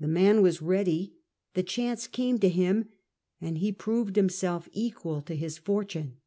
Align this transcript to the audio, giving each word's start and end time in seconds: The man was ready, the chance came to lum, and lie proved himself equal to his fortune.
The 0.00 0.08
man 0.08 0.40
was 0.40 0.62
ready, 0.62 1.12
the 1.52 1.62
chance 1.62 2.06
came 2.06 2.38
to 2.38 2.48
lum, 2.48 2.88
and 3.38 3.60
lie 3.62 3.70
proved 3.72 4.16
himself 4.16 4.66
equal 4.72 5.20
to 5.20 5.34
his 5.36 5.58
fortune. 5.58 6.22